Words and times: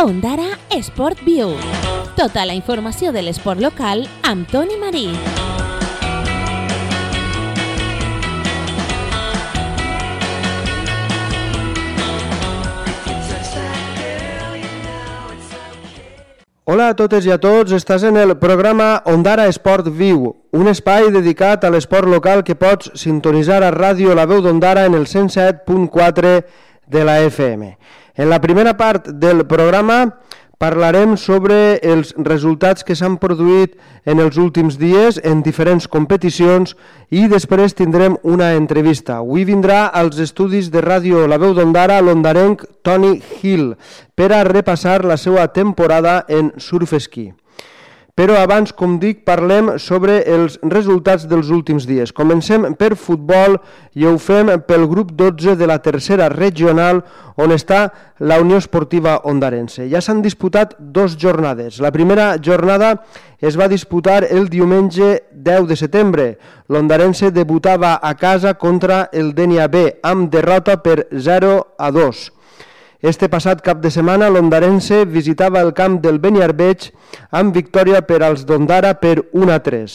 Ondara 0.00 0.56
Sport 0.70 1.24
View. 1.26 1.56
Tota 2.14 2.44
la 2.46 2.54
informació 2.54 3.10
de 3.10 3.18
l'esport 3.26 3.58
local 3.58 4.04
amb 4.22 4.46
Toni 4.46 4.76
Marí. 4.78 5.08
Hola 16.62 16.92
a 16.92 16.94
totes 16.94 17.26
i 17.26 17.34
a 17.34 17.40
tots, 17.42 17.74
estàs 17.74 18.06
en 18.06 18.22
el 18.22 18.36
programa 18.38 19.02
Ondara 19.10 19.48
Esport 19.50 19.90
Viu, 19.90 20.30
un 20.54 20.70
espai 20.70 21.10
dedicat 21.10 21.66
a 21.66 21.74
l'esport 21.74 22.06
local 22.06 22.46
que 22.46 22.54
pots 22.54 22.94
sintonitzar 22.94 23.64
a 23.66 23.74
ràdio 23.74 24.14
La 24.14 24.30
Veu 24.30 24.46
d'Ondara 24.46 24.86
en 24.86 24.94
el 24.94 25.10
107.4 25.10 26.44
de 26.86 27.04
la 27.04 27.18
FM. 27.26 27.74
En 28.18 28.26
la 28.30 28.40
primera 28.42 28.72
part 28.74 29.12
del 29.14 29.44
programa 29.46 30.18
parlarem 30.58 31.12
sobre 31.16 31.78
els 31.86 32.10
resultats 32.26 32.82
que 32.82 32.96
s'han 32.98 33.14
produït 33.22 33.76
en 34.10 34.18
els 34.18 34.40
últims 34.42 34.74
dies 34.80 35.20
en 35.22 35.44
diferents 35.46 35.86
competicions 35.86 36.74
i 37.14 37.28
després 37.30 37.78
tindrem 37.78 38.18
una 38.26 38.50
entrevista. 38.58 39.20
Avui 39.22 39.46
vindrà 39.46 39.84
als 39.86 40.18
estudis 40.18 40.72
de 40.74 40.82
ràdio 40.82 41.28
La 41.30 41.38
Veu 41.38 41.54
d'Ondara 41.54 42.00
l'ondarenc 42.02 42.66
Tony 42.82 43.20
Hill 43.38 43.76
per 44.18 44.32
a 44.34 44.42
repassar 44.50 45.04
la 45.06 45.16
seva 45.16 45.46
temporada 45.54 46.24
en 46.26 46.56
surf 46.58 46.98
esquí. 46.98 47.30
Però 48.18 48.34
abans, 48.42 48.72
com 48.74 48.96
dic, 48.98 49.20
parlem 49.22 49.76
sobre 49.78 50.16
els 50.26 50.56
resultats 50.66 51.28
dels 51.30 51.52
últims 51.54 51.84
dies. 51.86 52.10
Comencem 52.10 52.64
per 52.74 52.96
futbol 52.98 53.54
i 53.94 54.08
ho 54.10 54.16
fem 54.18 54.50
pel 54.66 54.88
grup 54.90 55.12
12 55.14 55.54
de 55.54 55.68
la 55.70 55.76
tercera 55.84 56.26
regional 56.32 57.04
on 57.38 57.54
està 57.54 57.84
la 58.18 58.40
Unió 58.42 58.58
Esportiva 58.58 59.20
Ondarense. 59.22 59.86
Ja 59.86 60.02
s'han 60.02 60.24
disputat 60.24 60.74
dos 60.80 61.14
jornades. 61.14 61.78
La 61.78 61.92
primera 61.94 62.32
jornada 62.42 63.04
es 63.38 63.54
va 63.54 63.70
disputar 63.70 64.24
el 64.26 64.50
diumenge 64.50 65.12
10 65.30 65.68
de 65.70 65.76
setembre. 65.78 66.26
L'Ondarense 66.66 67.30
debutava 67.30 68.00
a 68.02 68.16
casa 68.18 68.56
contra 68.58 69.04
el 69.12 69.30
Denia 69.38 69.70
B 69.70 69.92
amb 70.02 70.26
derrota 70.34 70.80
per 70.82 71.04
0 71.14 71.54
a 71.78 71.92
2. 71.94 72.26
Este 73.00 73.28
passat 73.30 73.60
cap 73.62 73.78
de 73.78 73.92
setmana 73.94 74.26
l'Ondarense 74.26 75.04
visitava 75.06 75.60
el 75.62 75.70
camp 75.70 76.00
del 76.02 76.18
Beniarbeig 76.18 76.88
amb 77.30 77.54
victòria 77.54 78.00
per 78.02 78.24
als 78.26 78.42
d'Ondara 78.42 78.96
per 78.98 79.28
1 79.30 79.52
a 79.54 79.60
3. 79.62 79.94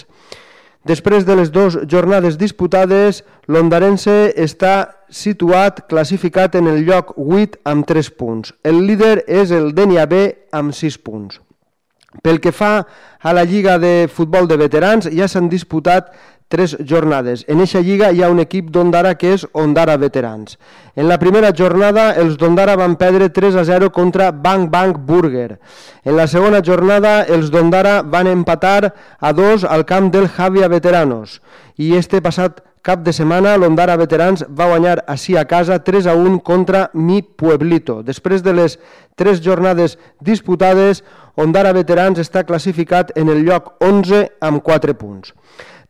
Després 0.88 1.28
de 1.28 1.36
les 1.36 1.52
dues 1.52 1.76
jornades 1.92 2.38
disputades, 2.40 3.26
l'Ondarense 3.52 4.32
està 4.40 4.76
situat 5.12 5.84
classificat 5.92 6.56
en 6.56 6.72
el 6.72 6.86
lloc 6.88 7.12
8 7.18 7.60
amb 7.68 7.84
3 7.88 8.10
punts. 8.16 8.56
El 8.64 8.86
líder 8.88 9.26
és 9.28 9.52
el 9.52 9.73
Denia 9.76 10.08
B 10.08 10.30
amb 10.56 10.72
6 10.72 10.98
punts. 11.04 11.42
Pel 12.22 12.40
que 12.40 12.52
fa 12.54 12.86
a 13.20 13.34
la 13.34 13.44
Lliga 13.44 13.80
de 13.80 14.08
Futbol 14.08 14.48
de 14.48 14.56
Veterans, 14.56 15.08
ja 15.10 15.28
s'han 15.28 15.50
disputat 15.50 16.12
tres 16.47 16.75
jornades. 16.86 17.45
En 17.47 17.61
eixa 17.63 17.81
lliga 17.81 18.11
hi 18.11 18.23
ha 18.23 18.30
un 18.30 18.41
equip 18.44 18.69
d'Ondara 18.73 19.16
que 19.19 19.33
és 19.33 19.45
Ondara 19.53 19.97
Veterans. 19.97 20.58
En 20.95 21.08
la 21.09 21.17
primera 21.22 21.53
jornada 21.55 22.11
els 22.19 22.38
d'Ondara 22.38 22.75
van 22.77 22.97
perdre 22.97 23.30
3 23.33 23.55
a 23.58 23.63
0 23.66 23.89
contra 23.91 24.31
Bang 24.31 24.69
Bang 24.69 24.97
Burger. 24.97 25.59
En 26.03 26.17
la 26.17 26.27
segona 26.27 26.61
jornada 26.61 27.23
els 27.23 27.49
d'Ondara 27.49 28.02
van 28.03 28.27
empatar 28.27 28.94
a 29.19 29.33
2 29.33 29.66
al 29.66 29.86
camp 29.86 30.11
del 30.14 30.30
Javia 30.30 30.69
Veteranos. 30.69 31.41
I 31.77 31.95
este 31.97 32.21
passat 32.21 32.61
cap 32.83 32.99
de 32.99 33.14
setmana 33.16 33.55
l'Ondara 33.55 33.95
Veterans 33.95 34.44
va 34.52 34.67
guanyar 34.67 34.97
així 35.08 35.38
a 35.39 35.45
casa 35.47 35.80
3 35.88 36.09
a 36.11 36.16
1 36.19 36.41
contra 36.44 36.89
Mi 36.94 37.21
Pueblito. 37.23 38.02
Després 38.03 38.44
de 38.44 38.53
les 38.53 38.75
tres 39.16 39.39
jornades 39.41 39.98
disputades, 40.20 41.02
Ondara 41.39 41.71
Veterans 41.73 42.20
està 42.20 42.43
classificat 42.43 43.15
en 43.15 43.32
el 43.32 43.45
lloc 43.48 43.77
11 43.80 44.27
amb 44.43 44.61
4 44.61 44.98
punts. 44.99 45.32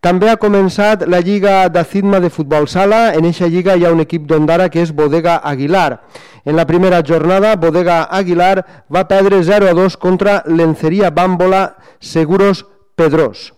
També 0.03 0.27
ha 0.27 0.35
començat 0.35 1.05
la 1.07 1.21
Lliga 1.23 1.69
de 1.71 1.81
Cidma 1.87 2.19
de 2.19 2.27
Futbol 2.27 2.65
Sala. 2.67 3.13
En 3.15 3.23
eixa 3.23 3.47
lliga 3.47 3.77
hi 3.79 3.85
ha 3.87 3.91
un 3.93 4.03
equip 4.03 4.25
d'Ondara 4.27 4.65
que 4.67 4.81
és 4.83 4.91
Bodega 4.91 5.37
Aguilar. 5.51 6.01
En 6.43 6.57
la 6.59 6.65
primera 6.67 6.99
jornada, 7.07 7.55
Bodega 7.55 8.01
Aguilar 8.11 8.65
va 8.91 9.07
perdre 9.07 9.39
0 9.47 9.71
a 9.71 9.77
2 9.79 9.95
contra 9.95 10.41
l'Enceria 10.45 11.07
Bàmbola 11.07 11.77
Seguros 12.01 12.65
Pedrós. 12.99 13.53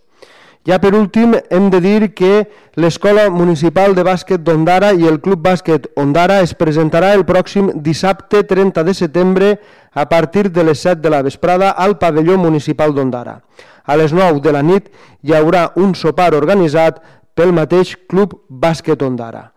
Ja 0.70 0.78
per 0.82 0.94
últim, 0.94 1.34
hem 1.50 1.72
de 1.74 1.82
dir 1.82 2.14
que 2.14 2.46
l'Escola 2.78 3.32
Municipal 3.34 3.98
de 3.98 4.06
Bàsquet 4.06 4.46
d'Ondara 4.46 4.94
i 4.94 5.10
el 5.10 5.22
Club 5.26 5.42
Bàsquet 5.42 5.92
Ondara 5.98 6.44
es 6.46 6.54
presentarà 6.54 7.16
el 7.18 7.26
pròxim 7.26 7.72
dissabte 7.82 8.46
30 8.46 8.86
de 8.86 8.94
setembre 8.94 9.56
a 9.94 10.06
partir 10.10 10.52
de 10.52 10.64
les 10.64 10.78
7 10.78 11.02
de 11.02 11.10
la 11.10 11.24
vesprada 11.26 11.72
al 11.72 11.98
pavelló 11.98 12.38
municipal 12.38 12.94
d'Ondara 12.94 13.40
a 13.86 13.98
les 13.98 14.14
9 14.14 14.42
de 14.42 14.52
la 14.52 14.64
nit 14.66 14.90
hi 15.24 15.34
haurà 15.34 15.72
un 15.76 15.94
sopar 15.96 16.34
organitzat 16.38 17.02
pel 17.36 17.52
mateix 17.54 17.96
Club 18.10 18.34
Bàsquet 18.50 19.02
Ondara. 19.04 19.52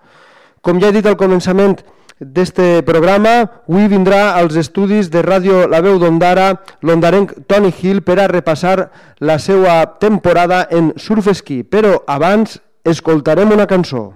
Com 0.60 0.80
ja 0.82 0.90
he 0.90 0.96
dit 0.96 1.06
al 1.06 1.16
començament 1.16 1.78
d'este 2.18 2.82
programa, 2.82 3.34
avui 3.68 3.86
vindrà 3.88 4.34
als 4.34 4.58
estudis 4.58 5.10
de 5.10 5.22
ràdio 5.22 5.66
La 5.70 5.80
Veu 5.80 6.00
d'Ondara 6.02 6.50
l'ondarenc 6.82 7.34
Tony 7.46 7.70
Hill 7.70 8.02
per 8.02 8.18
a 8.18 8.28
repassar 8.30 8.90
la 9.20 9.38
seva 9.38 9.84
temporada 10.02 10.66
en 10.70 10.92
surf 10.98 11.30
esquí, 11.30 11.62
però 11.62 12.02
abans 12.06 12.58
escoltarem 12.84 13.54
una 13.54 13.70
cançó. 13.70 14.10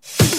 Sí. 0.00 0.31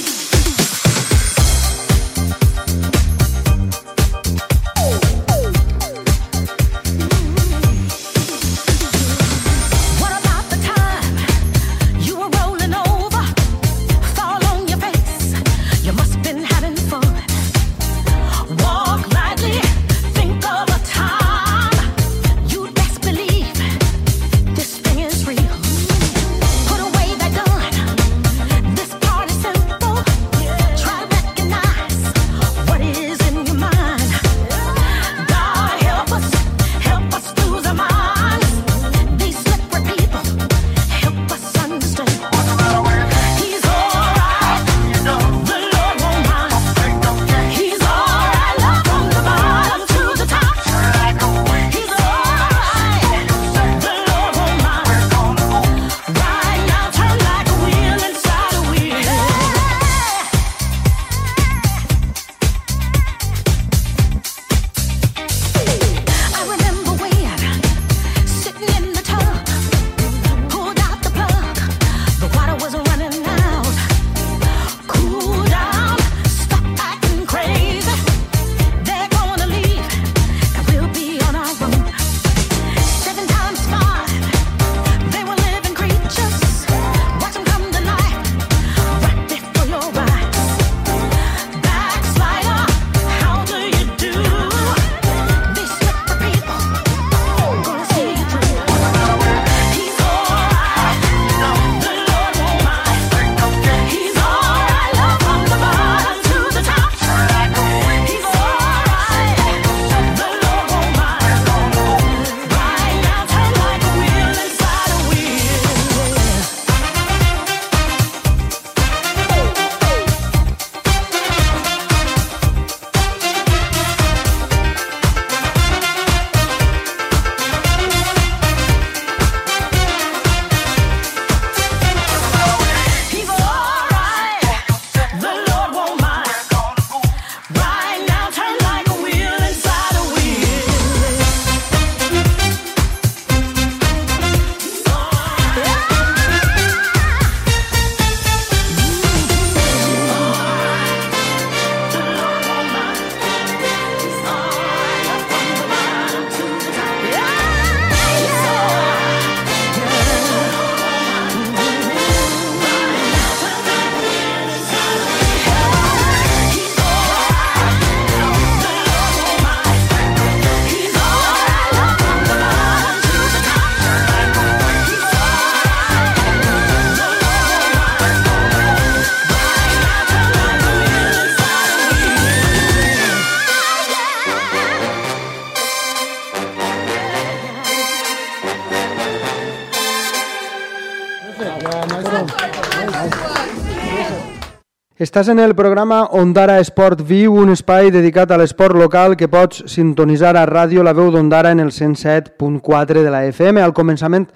Estàs 195.03 195.27
en 195.27 195.39
el 195.43 195.51
programa 195.51 196.05
Ondara 196.15 196.61
Esport 196.63 197.01
Viu, 197.03 197.33
un 197.35 197.49
espai 197.51 197.89
dedicat 197.91 198.29
a 198.31 198.37
l'esport 198.39 198.77
local 198.79 199.17
que 199.19 199.27
pots 199.27 199.65
sintonitzar 199.67 200.31
a 200.39 200.45
ràdio 200.47 200.85
La 200.87 200.93
Veu 200.95 201.09
d'Ondara 201.11 201.51
en 201.51 201.59
el 201.59 201.73
107.4 201.75 203.03
de 203.03 203.11
la 203.11 203.25
FM. 203.27 203.59
Al 203.59 203.73
començament 203.75 204.29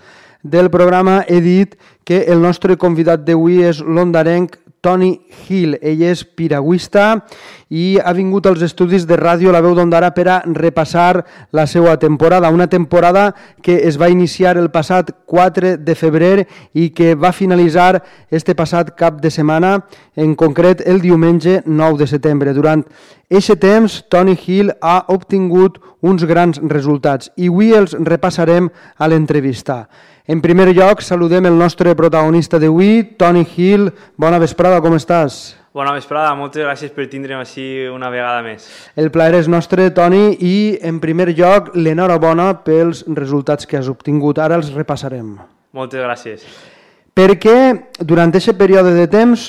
del 0.44 0.68
programa 0.68 1.22
he 1.24 1.40
dit 1.40 1.78
que 2.04 2.25
el 2.28 2.44
nostre 2.44 2.75
convidat 2.75 3.24
d'avui 3.24 3.62
és 3.64 3.80
l'ondarenc 3.80 4.60
Toni 4.88 5.19
Hill. 5.50 5.75
Ell 5.84 6.06
és 6.07 6.22
piragüista 6.24 7.18
i 7.68 7.98
ha 8.00 8.13
vingut 8.16 8.45
als 8.48 8.62
estudis 8.63 9.04
de 9.04 9.18
ràdio 9.19 9.51
La 9.51 9.60
Veu 9.60 9.74
d'Ondara 9.75 10.13
per 10.16 10.28
a 10.31 10.38
repassar 10.48 11.25
la 11.51 11.66
seva 11.68 11.98
temporada. 12.00 12.48
Una 12.56 12.69
temporada 12.72 13.34
que 13.62 13.81
es 13.89 14.00
va 14.00 14.07
iniciar 14.07 14.56
el 14.56 14.72
passat 14.72 15.12
4 15.25 15.75
de 15.84 15.95
febrer 15.95 16.48
i 16.72 16.94
que 16.95 17.16
va 17.19 17.34
finalitzar 17.36 18.00
este 18.31 18.56
passat 18.56 18.95
cap 18.95 19.19
de 19.19 19.31
setmana, 19.31 19.81
en 20.16 20.36
concret 20.39 20.86
el 20.88 21.04
diumenge 21.04 21.62
9 21.66 22.00
de 22.00 22.07
setembre. 22.07 22.56
Durant 22.56 22.86
aquest 23.28 23.60
temps, 23.60 24.06
Toni 24.07 24.38
Hill 24.39 24.72
ha 24.80 25.01
obtingut 25.12 25.81
uns 26.00 26.24
grans 26.24 26.62
resultats 26.63 27.34
i 27.36 27.51
avui 27.51 27.74
els 27.75 27.98
repassarem 28.00 28.72
a 28.95 29.12
l'entrevista. 29.12 29.89
En 30.27 30.41
primer 30.44 30.74
lloc, 30.75 31.00
saludem 31.00 31.45
el 31.47 31.56
nostre 31.56 31.94
protagonista 31.95 32.59
d'avui, 32.59 33.15
Toni 33.15 33.45
Hill. 33.47 33.85
Bona 34.19 34.41
vesprada, 34.44 34.81
com 34.83 34.97
estàs? 34.97 35.56
Bona 35.71 35.94
vesprada, 35.95 36.33
moltes 36.35 36.65
gràcies 36.65 36.91
per 36.91 37.06
tindre'm 37.07 37.39
així 37.39 37.88
una 37.88 38.09
vegada 38.12 38.41
més. 38.44 38.65
El 39.00 39.07
plaer 39.07 39.38
és 39.39 39.47
nostre, 39.47 39.85
Toni, 39.95 40.33
i 40.44 40.57
en 40.83 41.00
primer 41.00 41.29
lloc, 41.31 41.69
l'enhorabona 41.79 42.50
pels 42.68 43.06
resultats 43.07 43.63
que 43.63 43.79
has 43.79 43.88
obtingut. 43.88 44.41
Ara 44.44 44.59
els 44.59 44.74
repassarem. 44.75 45.38
Moltes 45.71 46.03
gràcies. 46.03 46.44
Perquè 47.15 47.56
durant 48.03 48.27
aquest 48.27 48.59
període 48.59 48.91
de 49.00 49.07
temps 49.07 49.47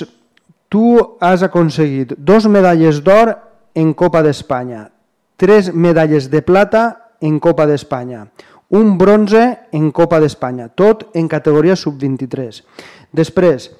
tu 0.71 0.95
has 1.19 1.43
aconseguit 1.43 2.15
dos 2.15 2.47
medalles 2.47 3.03
d'or 3.03 3.35
en 3.75 3.91
Copa 3.91 4.23
d'Espanya, 4.23 4.85
tres 5.35 5.73
medalles 5.75 6.31
de 6.31 6.39
plata 6.39 6.85
en 7.19 7.35
Copa 7.43 7.67
d'Espanya, 7.67 8.29
un 8.69 8.97
bronze 8.97 9.43
en 9.71 9.91
Copa 9.91 10.19
d'Espanya, 10.21 10.69
tot 10.69 11.09
en 11.17 11.27
categoria 11.27 11.75
sub-23. 11.75 12.61
Després, 13.11 13.71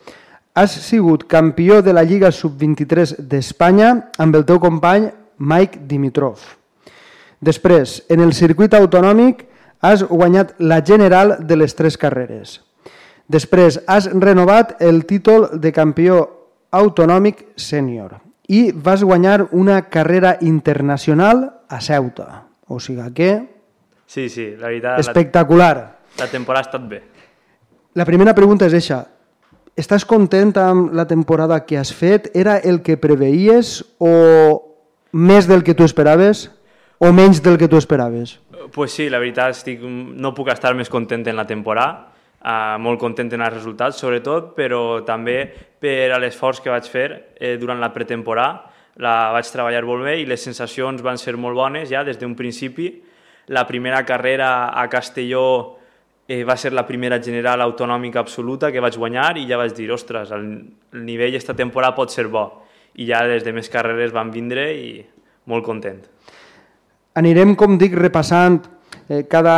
has 0.58 0.72
sigut 0.72 1.28
campió 1.30 1.82
de 1.86 1.94
la 1.94 2.04
Lliga 2.04 2.32
sub-23 2.34 3.20
d'Espanya 3.30 3.92
amb 4.18 4.36
el 4.36 4.46
teu 4.50 4.60
company 4.60 5.12
Mike 5.38 5.86
Dimitrov. 5.88 6.42
Després, 7.40 8.02
en 8.10 8.20
el 8.20 8.34
circuit 8.34 8.74
autonòmic 8.74 9.46
has 9.80 10.04
guanyat 10.04 10.58
la 10.60 10.82
general 10.84 11.38
de 11.40 11.56
les 11.56 11.76
tres 11.78 11.96
carreres. 11.98 12.60
Després, 13.30 13.80
has 13.88 14.10
renovat 14.12 14.82
el 14.82 15.06
títol 15.06 15.48
de 15.62 15.72
campió 15.72 16.26
autonòmic 16.72 17.46
sènior 17.56 18.18
i 18.50 18.72
vas 18.74 19.06
guanyar 19.06 19.48
una 19.54 19.84
carrera 19.94 20.38
internacional 20.42 21.62
a 21.70 21.80
Ceuta. 21.82 22.50
O 22.68 22.80
sigui 22.82 23.06
que 23.14 23.59
Sí, 24.10 24.26
sí, 24.28 24.56
la 24.58 24.72
veritat... 24.72 24.98
Espectacular. 25.04 25.76
La, 26.18 26.26
la 26.26 26.28
temporada 26.32 26.66
ha 26.66 26.68
estat 26.72 26.86
bé. 26.90 27.04
La 27.94 28.08
primera 28.10 28.34
pregunta 28.34 28.66
és 28.66 28.74
eixa. 28.74 29.04
Estàs 29.78 30.02
content 30.10 30.56
amb 30.58 30.96
la 30.98 31.06
temporada 31.06 31.60
que 31.68 31.78
has 31.78 31.92
fet? 31.94 32.32
Era 32.34 32.56
el 32.58 32.80
que 32.82 32.98
preveies 32.98 33.84
o 34.02 34.10
més 35.14 35.46
del 35.46 35.62
que 35.64 35.76
tu 35.78 35.86
esperaves 35.86 36.48
o 36.98 37.12
menys 37.14 37.44
del 37.46 37.60
que 37.62 37.68
tu 37.70 37.78
esperaves? 37.78 38.40
Pues 38.74 38.96
sí, 38.98 39.12
la 39.14 39.20
veritat 39.22 39.54
estic, 39.54 39.84
no 39.86 40.34
puc 40.34 40.50
estar 40.56 40.74
més 40.74 40.90
content 40.90 41.28
en 41.30 41.38
la 41.38 41.46
temporada, 41.46 42.10
uh, 42.42 42.80
molt 42.82 42.98
content 43.00 43.30
en 43.38 43.46
els 43.46 43.54
resultats 43.60 44.02
sobretot, 44.02 44.56
però 44.58 45.04
també 45.06 45.44
per 45.80 46.18
l'esforç 46.18 46.64
que 46.66 46.74
vaig 46.74 46.90
fer 46.90 47.08
eh, 47.38 47.54
durant 47.62 47.78
la 47.78 47.92
pretemporada. 47.94 48.74
La 49.00 49.30
vaig 49.38 49.54
treballar 49.54 49.86
molt 49.86 50.04
bé 50.10 50.18
i 50.20 50.26
les 50.28 50.42
sensacions 50.44 51.06
van 51.06 51.22
ser 51.22 51.38
molt 51.38 51.56
bones 51.56 51.88
ja 51.94 52.02
des 52.04 52.18
d'un 52.18 52.34
principi 52.36 52.90
la 53.50 53.66
primera 53.66 54.06
carrera 54.06 54.80
a 54.80 54.88
Castelló 54.90 55.78
eh, 56.28 56.44
va 56.46 56.56
ser 56.56 56.72
la 56.74 56.86
primera 56.86 57.18
general 57.22 57.62
autonòmica 57.66 58.22
absoluta 58.22 58.70
que 58.72 58.82
vaig 58.82 58.98
guanyar 59.02 59.32
i 59.42 59.48
ja 59.50 59.58
vaig 59.58 59.74
dir, 59.74 59.90
ostres, 59.92 60.30
el, 60.32 60.46
el 60.94 61.06
nivell 61.06 61.36
esta 61.36 61.56
temporada 61.58 61.98
pot 61.98 62.14
ser 62.14 62.28
bo. 62.30 62.46
I 63.02 63.08
ja 63.10 63.24
les 63.26 63.44
demés 63.46 63.72
carreres 63.74 64.14
van 64.14 64.30
vindre 64.30 64.68
i 64.78 64.92
molt 65.50 65.66
content. 65.66 66.04
Anirem, 67.18 67.56
com 67.58 67.80
dic, 67.82 67.96
repassant 67.98 68.60
eh, 69.10 69.24
cada 69.26 69.58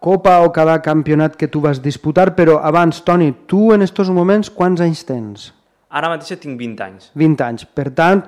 copa 0.00 0.38
o 0.46 0.48
cada 0.54 0.78
campionat 0.80 1.36
que 1.36 1.50
tu 1.52 1.60
vas 1.60 1.82
disputar, 1.84 2.30
però 2.38 2.62
abans, 2.64 3.02
Toni, 3.04 3.34
tu 3.46 3.74
en 3.74 3.84
aquests 3.84 4.14
moments 4.14 4.48
quants 4.48 4.80
anys 4.80 5.04
tens? 5.04 5.50
Ara 5.92 6.08
mateix 6.08 6.40
tinc 6.40 6.56
20 6.56 6.84
anys. 6.86 7.12
20 7.12 7.44
anys. 7.44 7.68
Per 7.68 7.90
tant, 7.92 8.24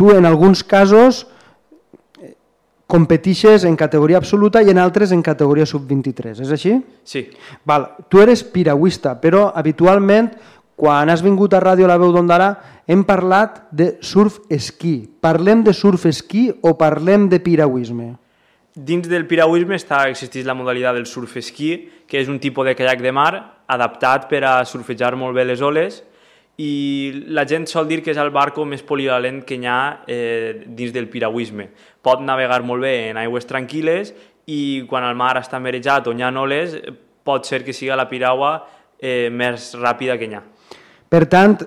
tu 0.00 0.14
en 0.16 0.24
alguns 0.24 0.64
casos 0.64 1.26
competixes 2.90 3.64
en 3.68 3.76
categoria 3.78 4.18
absoluta 4.18 4.62
i 4.62 4.72
en 4.72 4.80
altres 4.82 5.14
en 5.14 5.22
categoria 5.22 5.66
sub-23, 5.68 6.42
és 6.42 6.50
així? 6.50 6.74
Sí. 7.06 7.28
Val. 7.64 7.86
Tu 8.10 8.20
eres 8.22 8.42
piragüista, 8.42 9.14
però 9.22 9.48
habitualment 9.54 10.32
quan 10.80 11.12
has 11.12 11.22
vingut 11.22 11.54
a 11.54 11.60
Ràdio 11.62 11.86
La 11.86 11.98
Veu 12.00 12.10
d'Ondara 12.14 12.50
hem 12.90 13.04
parlat 13.06 13.62
de 13.70 13.92
surf-esquí. 14.02 14.96
Parlem 15.22 15.62
de 15.66 15.74
surf-esquí 15.76 16.48
o 16.66 16.74
parlem 16.80 17.28
de 17.30 17.38
piragüisme? 17.44 18.14
Dins 18.74 19.08
del 19.10 19.26
piragüisme 19.30 19.76
està, 19.76 20.06
existeix 20.08 20.46
la 20.48 20.56
modalitat 20.56 20.96
del 20.96 21.06
surf-esquí, 21.06 21.72
que 22.08 22.18
és 22.18 22.30
un 22.32 22.40
tipus 22.42 22.66
de 22.66 22.74
caiac 22.78 23.02
de 23.04 23.12
mar 23.12 23.32
adaptat 23.70 24.26
per 24.30 24.42
a 24.46 24.54
surfejar 24.66 25.14
molt 25.20 25.36
bé 25.36 25.44
les 25.46 25.60
oles 25.62 26.00
i 26.60 27.24
la 27.32 27.46
gent 27.48 27.64
sol 27.70 27.86
dir 27.88 28.00
que 28.04 28.12
és 28.12 28.18
el 28.20 28.32
barco 28.34 28.66
més 28.68 28.82
polivalent 28.84 29.40
que 29.48 29.56
hi 29.56 29.68
ha 29.68 29.80
eh, 30.04 30.66
dins 30.66 30.92
del 30.92 31.08
piragüisme. 31.08 31.70
Pot 32.02 32.22
navegar 32.24 32.62
molt 32.64 32.82
bé 32.84 33.10
en 33.10 33.20
aigües 33.20 33.46
tranquil·les 33.48 34.14
i 34.50 34.86
quan 34.88 35.04
el 35.04 35.18
mar 35.18 35.34
està 35.40 35.60
merejat 35.60 36.08
o 36.08 36.14
hi 36.16 36.22
ha 36.22 36.30
oles 36.40 36.76
pot 37.24 37.46
ser 37.46 37.62
que 37.64 37.74
siga 37.76 37.96
la 37.96 38.08
piragua 38.08 38.54
eh, 38.98 39.28
més 39.30 39.74
ràpida 39.76 40.16
que 40.18 40.28
hi 40.30 40.34
ha. 40.38 40.42
Per 41.10 41.24
tant, 41.28 41.58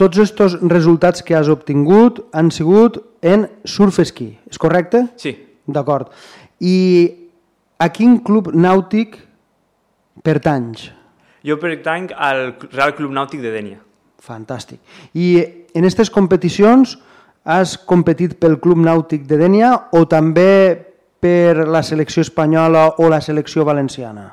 tots 0.00 0.18
aquests 0.18 0.60
resultats 0.72 1.22
que 1.22 1.36
has 1.36 1.48
obtingut 1.52 2.22
han 2.32 2.50
sigut 2.50 2.98
en 3.22 3.46
surf-esquí, 3.64 4.30
és 4.50 4.58
correcte? 4.58 5.04
Sí. 5.20 5.34
D'acord. 5.70 6.10
I 6.60 6.76
a 7.78 7.88
quin 7.92 8.18
club 8.24 8.50
nàutic 8.56 9.18
pertanys? 10.24 10.90
Jo 11.46 11.56
pertanc 11.60 12.12
al 12.16 12.50
Real 12.72 12.92
Club 12.96 13.14
Nàutic 13.16 13.40
de 13.40 13.52
Dènia. 13.54 13.78
Fantàstic. 14.20 14.80
I 15.16 15.38
en 15.72 15.86
aquestes 15.86 16.10
competicions 16.12 16.98
has 17.44 17.76
competit 17.78 18.36
pel 18.40 18.58
Club 18.60 18.82
Nàutic 18.84 19.24
de 19.28 19.38
Dènia 19.40 19.72
o 19.96 20.04
també 20.08 20.76
per 21.20 21.66
la 21.68 21.82
selecció 21.84 22.24
espanyola 22.24 22.96
o 22.98 23.08
la 23.12 23.20
selecció 23.20 23.64
valenciana? 23.64 24.30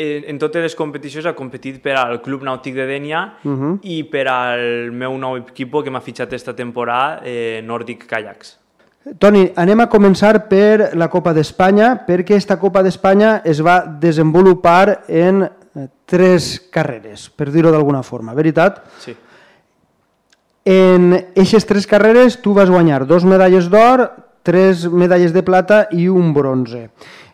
En, 0.00 0.24
en 0.32 0.38
totes 0.40 0.64
les 0.64 0.74
competicions 0.74 1.26
ha 1.28 1.34
competit 1.36 1.82
per 1.82 1.98
al 2.00 2.20
Club 2.24 2.42
Nàutic 2.46 2.74
de 2.74 2.86
Dènia 2.88 3.24
uh 3.44 3.50
-huh. 3.50 3.78
i 3.82 4.02
per 4.04 4.26
al 4.28 4.92
meu 4.92 5.18
nou 5.18 5.36
equip 5.36 5.72
que 5.84 5.90
m'ha 5.90 6.00
fitxat 6.00 6.32
esta 6.32 6.54
temporada, 6.54 7.20
eh, 7.24 7.62
Nordic 7.62 8.06
Kayaks. 8.06 8.58
Toni, 9.18 9.50
anem 9.56 9.80
a 9.80 9.88
començar 9.88 10.48
per 10.48 10.94
la 10.94 11.08
Copa 11.08 11.32
d'Espanya, 11.32 12.06
perquè 12.06 12.34
esta 12.36 12.58
Copa 12.58 12.82
d'Espanya 12.82 13.40
es 13.44 13.60
va 13.62 13.84
desenvolupar 14.00 15.04
en 15.08 15.48
Eh, 15.72 15.86
tres 16.04 16.58
carreres, 16.72 17.28
per 17.30 17.46
dir-ho 17.54 17.70
d'alguna 17.70 18.02
forma, 18.02 18.34
veritat? 18.34 18.80
Sí. 18.98 19.12
En 20.64 21.14
aquestes 21.14 21.64
tres 21.64 21.86
carreres 21.88 22.40
tu 22.42 22.52
vas 22.52 22.70
guanyar 22.70 23.06
dos 23.08 23.24
medalles 23.24 23.70
d'or, 23.72 24.10
tres 24.42 24.84
medalles 24.88 25.32
de 25.32 25.42
plata 25.42 25.86
i 25.92 26.08
un 26.08 26.34
bronze. 26.36 26.90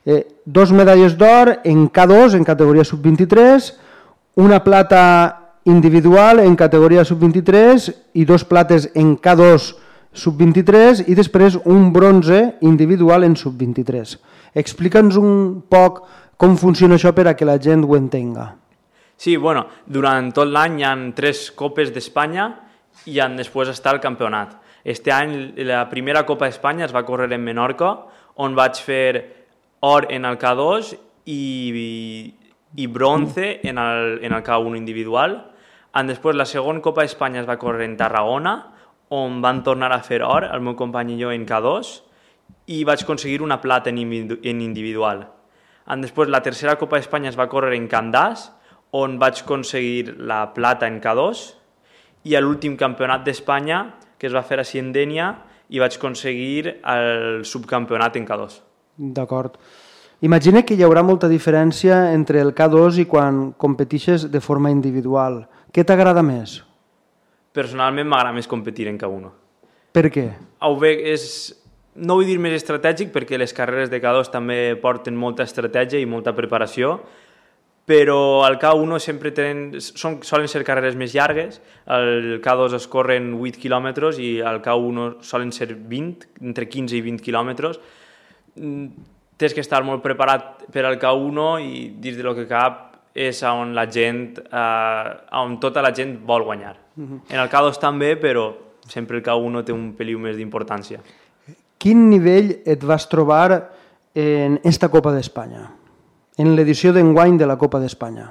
Eh, 0.06 0.22
dos 0.44 0.70
medalles 0.70 1.16
d'or 1.18 1.60
en 1.64 1.88
K2, 1.90 2.36
en 2.38 2.44
categoria 2.46 2.84
sub-23, 2.86 3.72
una 4.36 4.62
plata 4.62 5.56
individual 5.64 6.38
en 6.40 6.54
categoria 6.54 7.04
sub-23 7.04 7.90
i 8.14 8.24
dos 8.24 8.44
plates 8.46 8.90
en 8.94 9.16
K2 9.18 9.72
sub-23 10.16 11.02
i 11.10 11.16
després 11.18 11.58
un 11.64 11.90
bronze 11.92 12.56
individual 12.62 13.26
en 13.26 13.34
sub-23. 13.36 14.14
Explica'ns 14.54 15.18
un 15.18 15.32
poc 15.68 16.04
com 16.38 16.54
funciona 16.56 16.94
això 16.96 17.10
per 17.16 17.26
a 17.26 17.34
que 17.34 17.48
la 17.48 17.58
gent 17.58 17.82
ho 17.84 17.96
entenga? 17.96 18.54
Sí, 19.16 19.36
bueno, 19.36 19.66
durant 19.86 20.30
tot 20.36 20.48
l'any 20.52 20.80
hi 20.80 20.86
ha 20.86 20.94
tres 21.16 21.50
copes 21.56 21.90
d'Espanya 21.92 22.65
i 23.04 23.18
en 23.20 23.36
després 23.36 23.68
està 23.70 23.92
el 23.94 24.00
campionat. 24.00 24.56
Este 24.86 25.12
any 25.12 25.52
la 25.66 25.84
primera 25.90 26.24
Copa 26.26 26.46
d'Espanya 26.46 26.86
es 26.86 26.94
va 26.94 27.04
córrer 27.06 27.28
en 27.34 27.42
Menorca, 27.44 27.92
on 28.36 28.54
vaig 28.56 28.78
fer 28.80 29.10
or 29.80 30.06
en 30.12 30.24
el 30.24 30.38
K2 30.38 30.94
i, 31.26 31.40
i, 32.76 32.86
bronze 32.86 33.60
en 33.66 33.78
el, 33.78 34.18
en 34.22 34.32
el 34.32 34.42
K1 34.46 34.76
individual. 34.78 35.36
En 35.96 36.06
després 36.06 36.36
la 36.36 36.46
segona 36.46 36.84
Copa 36.84 37.04
d'Espanya 37.04 37.42
es 37.42 37.48
va 37.48 37.58
córrer 37.58 37.86
en 37.88 37.96
Tarragona, 37.98 38.56
on 39.10 39.40
van 39.42 39.62
tornar 39.62 39.92
a 39.94 40.02
fer 40.02 40.22
or, 40.26 40.48
el 40.50 40.62
meu 40.62 40.74
company 40.78 41.14
i 41.14 41.20
jo 41.20 41.30
en 41.34 41.46
K2, 41.46 41.92
i 42.74 42.82
vaig 42.86 43.02
aconseguir 43.04 43.42
una 43.42 43.60
plata 43.62 43.90
en 43.90 44.60
individual. 44.62 45.26
En 45.86 46.02
després, 46.02 46.30
la 46.30 46.42
tercera 46.42 46.74
Copa 46.78 46.98
d'Espanya 46.98 47.30
es 47.30 47.38
va 47.38 47.46
córrer 47.50 47.76
en 47.76 47.86
Candàs, 47.90 48.50
on 48.96 49.18
vaig 49.18 49.42
aconseguir 49.42 50.16
la 50.18 50.54
plata 50.54 50.86
en 50.86 51.00
K2 51.02 51.46
i 52.26 52.34
a 52.34 52.42
l'últim 52.42 52.74
campionat 52.78 53.24
d'Espanya, 53.26 53.82
que 54.18 54.26
es 54.26 54.34
va 54.34 54.42
fer 54.42 54.58
a 54.60 54.66
Ciendènia, 54.66 55.30
i 55.70 55.82
vaig 55.82 55.96
aconseguir 55.98 56.76
el 56.82 57.44
subcampionat 57.46 58.16
en 58.18 58.26
K2. 58.26 58.60
D'acord. 59.16 59.58
Imagina 60.24 60.62
que 60.64 60.74
hi 60.74 60.84
haurà 60.86 61.02
molta 61.04 61.28
diferència 61.28 62.06
entre 62.14 62.40
el 62.40 62.54
K2 62.56 63.02
i 63.02 63.06
quan 63.10 63.50
competixes 63.60 64.30
de 64.32 64.40
forma 64.40 64.72
individual. 64.72 65.42
Què 65.74 65.84
t'agrada 65.84 66.22
més? 66.24 66.62
Personalment 67.52 68.08
m'agrada 68.08 68.34
més 68.36 68.48
competir 68.48 68.88
en 68.88 68.96
K1. 69.00 69.28
Per 69.92 70.06
què? 70.12 70.26
Ho 70.64 70.74
veig, 70.80 71.02
és, 71.12 71.26
no 72.00 72.16
vull 72.16 72.28
dir 72.28 72.38
més 72.40 72.56
estratègic 72.56 73.12
perquè 73.12 73.38
les 73.40 73.52
carreres 73.56 73.92
de 73.92 74.00
K2 74.00 74.32
també 74.32 74.58
porten 74.80 75.16
molta 75.16 75.44
estratègia 75.44 76.00
i 76.00 76.08
molta 76.08 76.34
preparació, 76.36 76.98
però 77.86 78.42
al 78.42 78.58
K1 78.58 78.98
sempre 78.98 79.30
tenen, 79.30 79.78
són, 79.78 80.18
solen 80.26 80.50
ser 80.50 80.64
carreres 80.66 80.96
més 80.98 81.14
llargues, 81.14 81.60
el 81.94 82.40
K2 82.42 82.74
es 82.80 82.88
corren 82.90 83.30
8 83.38 83.60
quilòmetres 83.62 84.18
i 84.18 84.40
al 84.42 84.58
K1 84.64 85.22
solen 85.22 85.52
ser 85.54 85.70
20, 85.76 86.26
entre 86.42 86.66
15 86.66 86.98
i 86.98 87.04
20 87.04 87.22
quilòmetres. 87.22 87.78
Mm, 88.58 89.06
tens 89.38 89.54
que 89.54 89.62
estar 89.62 89.84
molt 89.86 90.02
preparat 90.02 90.66
per 90.74 90.82
al 90.88 90.98
K1 90.98 91.46
i 91.62 91.86
dins 92.02 92.18
de 92.18 92.26
lo 92.26 92.34
que 92.34 92.48
cap 92.50 92.82
és 93.16 93.38
on 93.46 93.70
la 93.76 93.86
gent, 93.86 94.42
eh, 94.44 95.14
on 95.38 95.56
tota 95.62 95.80
la 95.84 95.94
gent 95.94 96.18
vol 96.26 96.42
guanyar. 96.44 96.74
Uh 96.96 97.04
-huh. 97.04 97.20
En 97.30 97.40
el 97.40 97.48
K2 97.48 97.78
també, 97.78 98.16
però 98.20 98.52
sempre 98.88 99.18
el 99.18 99.22
K1 99.22 99.64
té 99.64 99.72
un 99.72 99.94
peliu 99.94 100.18
més 100.18 100.36
d'importància. 100.36 101.00
Quin 101.78 102.10
nivell 102.10 102.62
et 102.64 102.82
vas 102.82 103.08
trobar 103.08 103.70
en 104.14 104.60
esta 104.64 104.88
Copa 104.88 105.12
d'Espanya? 105.12 105.85
En 106.36 106.52
l'edició 106.56 106.92
d'enguany 106.92 107.38
de 107.40 107.46
la 107.48 107.56
Copa 107.56 107.80
d'Espanya? 107.80 108.26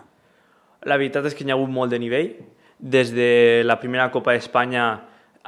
La 0.86 0.98
veritat 1.00 1.26
és 1.26 1.34
que 1.34 1.46
hi 1.46 1.50
ha 1.50 1.58
hagut 1.58 1.72
molt 1.74 1.90
de 1.90 2.00
nivell. 2.00 2.32
Des 2.78 3.12
de 3.16 3.64
la 3.66 3.80
primera 3.82 4.12
Copa 4.14 4.36
d'Espanya 4.36 4.86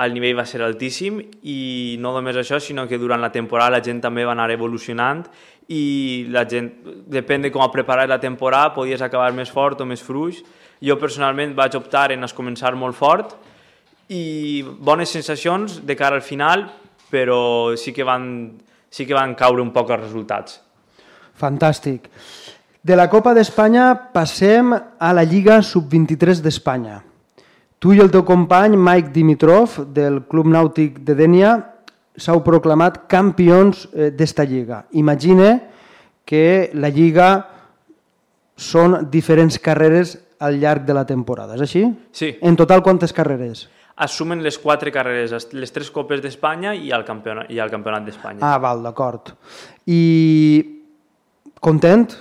el 0.01 0.13
nivell 0.13 0.37
va 0.37 0.45
ser 0.45 0.61
altíssim 0.61 1.19
i 1.49 1.97
no 2.01 2.13
només 2.13 2.37
això, 2.37 2.59
sinó 2.61 2.87
que 2.89 2.99
durant 3.01 3.21
la 3.21 3.31
temporada 3.33 3.77
la 3.77 3.83
gent 3.85 4.01
també 4.01 4.25
va 4.25 4.33
anar 4.35 4.49
evolucionant 4.53 5.23
i 5.73 6.27
la 6.33 6.45
gent, 6.49 6.69
depèn 7.09 7.45
de 7.45 7.51
com 7.51 7.61
ha 7.65 7.71
preparat 7.73 8.09
la 8.09 8.19
temporada, 8.21 8.75
podies 8.75 9.01
acabar 9.01 9.31
més 9.33 9.49
fort 9.51 9.81
o 9.81 9.89
més 9.89 10.01
fluix. 10.01 10.43
Jo 10.81 10.97
personalment 11.01 11.55
vaig 11.57 11.75
optar 11.77 12.11
en 12.13 12.25
començar 12.33 12.75
molt 12.75 12.95
fort 12.95 13.35
i 14.09 14.63
bones 14.63 15.09
sensacions 15.09 15.81
de 15.85 15.95
cara 15.95 16.15
al 16.15 16.21
final, 16.21 16.69
però 17.09 17.75
sí 17.75 17.93
que 17.93 18.05
van, 18.05 18.57
sí 18.89 19.05
que 19.05 19.17
van 19.17 19.35
caure 19.35 19.61
un 19.61 19.73
poc 19.73 19.91
els 19.91 20.05
resultats. 20.05 20.61
Fantàstic. 21.37 22.09
De 22.87 22.95
la 22.95 23.09
Copa 23.11 23.33
d'Espanya 23.35 23.91
passem 24.13 24.71
a 24.73 25.09
la 25.13 25.25
Lliga 25.27 25.59
Sub-23 25.61 26.41
d'Espanya. 26.41 27.01
Tu 27.77 27.93
i 27.93 28.01
el 28.01 28.09
teu 28.13 28.23
company 28.25 28.77
Mike 28.79 29.11
Dimitrov 29.13 29.81
del 29.93 30.23
Club 30.29 30.47
Nàutic 30.49 31.01
de 31.05 31.13
Dènia 31.17 31.51
s'heu 32.17 32.41
proclamat 32.45 33.03
campions 33.11 33.85
eh, 33.91 34.09
d'esta 34.09 34.45
lliga. 34.47 34.85
Imagine 34.97 35.49
que 36.25 36.71
la 36.73 36.89
lliga 36.89 37.27
són 38.57 39.03
diferents 39.11 39.59
carreres 39.61 40.15
al 40.39 40.57
llarg 40.61 40.85
de 40.85 40.95
la 40.97 41.05
temporada, 41.05 41.57
és 41.57 41.65
així? 41.67 41.83
Sí. 42.11 42.31
En 42.41 42.57
total, 42.57 42.81
quantes 42.85 43.13
carreres? 43.13 43.67
Assumen 43.97 44.43
les 44.45 44.57
quatre 44.61 44.91
carreres, 44.93 45.51
les 45.53 45.73
tres 45.73 45.89
copes 45.93 46.21
d'Espanya 46.21 46.75
i, 46.77 46.91
el 46.93 47.05
campionat, 47.05 47.49
i 47.53 47.61
el 47.61 47.71
campionat 47.73 48.05
d'Espanya. 48.05 48.41
Ah, 48.45 48.57
val, 48.61 48.83
d'acord. 48.85 49.33
I 49.89 50.01
Content? 51.67 52.13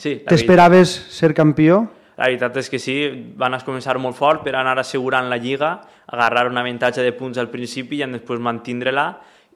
Sí. 0.00 0.22
T'esperaves 0.24 0.88
ser 1.12 1.34
campió? 1.36 1.82
La 2.16 2.30
veritat 2.30 2.54
és 2.56 2.70
que 2.72 2.78
sí, 2.80 2.94
van 3.36 3.52
a 3.52 3.58
començar 3.66 3.98
molt 4.00 4.16
fort 4.16 4.40
per 4.46 4.54
anar 4.56 4.78
assegurant 4.80 5.28
la 5.28 5.36
lliga, 5.36 5.74
agarrar 6.08 6.46
un 6.48 6.56
avantatge 6.56 7.04
de 7.04 7.12
punts 7.18 7.36
al 7.36 7.50
principi 7.52 8.00
i 8.00 8.08
després 8.08 8.40
mantindre-la 8.40 9.04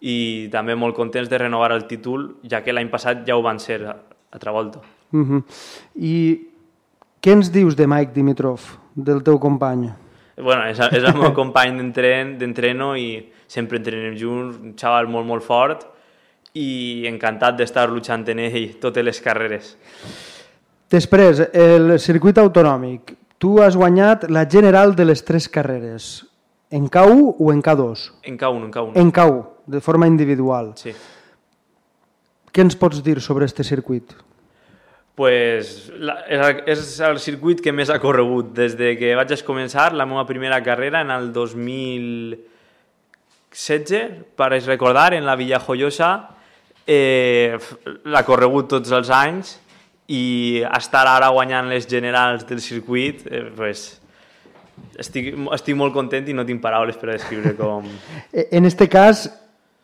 i 0.04 0.50
també 0.52 0.76
molt 0.76 0.98
contents 0.98 1.30
de 1.32 1.40
renovar 1.40 1.72
el 1.72 1.86
títol, 1.88 2.28
ja 2.44 2.60
que 2.60 2.76
l'any 2.76 2.92
passat 2.92 3.24
ja 3.24 3.38
ho 3.38 3.42
van 3.46 3.56
ser 3.58 3.80
a 3.86 3.96
altra 4.36 4.52
volta. 4.52 4.84
Uh 5.12 5.24
-huh. 5.24 5.42
I 5.94 6.40
què 7.22 7.32
ens 7.32 7.50
dius 7.50 7.74
de 7.74 7.86
Mike 7.86 8.12
Dimitrov, 8.12 8.60
del 8.94 9.22
teu 9.22 9.38
company? 9.38 9.88
Bueno, 10.36 10.66
és, 10.66 10.78
és 10.78 11.02
el 11.02 11.14
meu 11.14 11.32
company 11.42 11.72
d'entreno 12.36 12.94
i 12.96 13.32
sempre 13.46 13.78
entrenem 13.78 14.14
junts, 14.14 14.58
un 14.58 14.74
xaval 14.76 15.08
molt, 15.08 15.26
molt 15.26 15.42
fort 15.42 15.95
i 16.56 17.04
encantat 17.10 17.58
d'estar 17.58 17.88
luchant 17.90 18.24
en 18.32 18.40
ell 18.46 18.78
totes 18.80 19.04
les 19.04 19.20
carreres. 19.20 19.74
Després, 20.90 21.42
el 21.52 21.98
circuit 22.00 22.38
autonòmic. 22.38 23.12
Tu 23.42 23.50
has 23.60 23.76
guanyat 23.76 24.30
la 24.32 24.46
general 24.48 24.94
de 24.96 25.04
les 25.04 25.20
tres 25.26 25.50
carreres. 25.52 26.24
En 26.70 26.90
K1 26.90 27.34
o 27.38 27.52
en 27.52 27.62
K2? 27.62 28.10
En 28.22 28.38
K1, 28.38 28.64
en 28.64 28.72
K1. 28.72 28.96
En 28.96 29.12
K1, 29.12 29.46
de 29.66 29.80
forma 29.80 30.06
individual. 30.06 30.72
Sí. 30.80 30.92
Què 32.50 32.60
ens 32.64 32.76
pots 32.80 33.02
dir 33.04 33.20
sobre 33.20 33.44
este 33.44 33.64
circuit? 33.64 34.14
Pues, 35.16 35.92
la, 35.96 36.20
és 36.68 37.00
el 37.04 37.18
circuit 37.20 37.60
que 37.64 37.72
més 37.72 37.90
ha 37.92 37.98
corregut. 38.00 38.54
Des 38.56 38.76
de 38.76 38.96
que 39.00 39.14
vaig 39.16 39.42
començar 39.44 39.92
la 39.92 40.06
meva 40.08 40.26
primera 40.28 40.62
carrera 40.64 41.00
en 41.04 41.10
el 41.10 41.32
2016, 41.32 44.10
per 44.36 44.50
recordar, 44.56 45.14
en 45.14 45.26
la 45.26 45.36
Villa 45.36 45.60
Joyosa, 45.60 46.35
eh, 46.86 47.58
l'ha 48.04 48.24
corregut 48.26 48.68
tots 48.70 48.92
els 48.94 49.10
anys 49.10 49.56
i 50.06 50.62
estar 50.70 51.04
ara 51.10 51.32
guanyant 51.34 51.68
les 51.70 51.86
generals 51.90 52.46
del 52.46 52.60
circuit, 52.62 53.24
eh, 53.26 53.46
pues, 53.56 53.86
estic, 54.98 55.32
estic 55.56 55.76
molt 55.76 55.94
content 55.94 56.28
i 56.28 56.36
no 56.36 56.46
tinc 56.46 56.62
paraules 56.62 56.98
per 57.00 57.10
a 57.10 57.16
descriure 57.16 57.56
com... 57.58 57.88
E, 58.32 58.48
en 58.52 58.66
este 58.66 58.88
cas, 58.88 59.26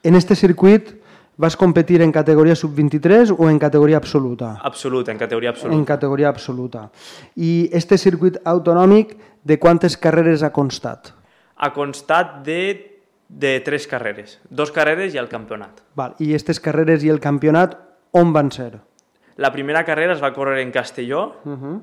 en 0.02 0.14
este 0.14 0.36
circuit, 0.36 0.94
vas 1.36 1.56
competir 1.56 2.02
en 2.02 2.12
categoria 2.12 2.54
sub-23 2.54 3.34
o 3.36 3.50
en 3.50 3.58
categoria 3.58 3.96
absoluta? 3.96 4.60
Absoluta, 4.62 5.10
en 5.10 5.18
categoria 5.18 5.50
absoluta. 5.50 5.76
En 5.76 5.84
categoria 5.84 6.28
absoluta. 6.28 6.90
I 7.34 7.68
este 7.72 7.98
circuit 7.98 8.38
autonòmic, 8.44 9.16
de 9.42 9.58
quantes 9.58 9.96
carreres 9.98 10.44
ha 10.46 10.52
constat? 10.54 11.10
Ha 11.56 11.72
constat 11.74 12.42
de 12.46 12.91
de 13.32 13.60
tres 13.60 13.86
carreres, 13.88 14.40
dos 14.50 14.70
carreres 14.70 15.14
i 15.14 15.18
el 15.18 15.28
campionat. 15.28 15.80
Val. 15.96 16.14
I 16.20 16.28
aquestes 16.30 16.60
carreres 16.60 17.04
i 17.04 17.08
el 17.08 17.20
campionat 17.20 17.78
on 18.12 18.32
van 18.34 18.52
ser? 18.52 18.76
La 19.40 19.50
primera 19.54 19.86
carrera 19.88 20.12
es 20.12 20.22
va 20.22 20.34
córrer 20.36 20.60
en 20.60 20.70
Castelló, 20.70 21.40
uh 21.44 21.56
-huh. 21.56 21.80